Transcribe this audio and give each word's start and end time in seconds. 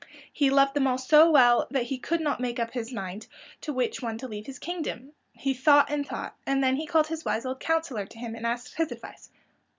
He 0.33 0.49
loved 0.49 0.73
them 0.73 0.87
all 0.87 0.97
so 0.97 1.29
well 1.29 1.67
that 1.69 1.83
he 1.83 1.99
could 1.99 2.21
not 2.21 2.39
make 2.39 2.57
up 2.59 2.71
his 2.71 2.91
mind 2.91 3.27
to 3.61 3.71
which 3.71 4.01
one 4.01 4.17
to 4.17 4.27
leave 4.27 4.47
his 4.47 4.57
kingdom. 4.57 5.13
He 5.33 5.53
thought 5.53 5.91
and 5.91 6.07
thought, 6.07 6.35
and 6.47 6.63
then 6.63 6.77
he 6.77 6.87
called 6.87 7.05
his 7.05 7.23
wise 7.23 7.45
old 7.45 7.59
councilor 7.59 8.07
to 8.07 8.17
him 8.17 8.33
and 8.33 8.43
asked 8.47 8.73
his 8.73 8.91
advice. 8.91 9.29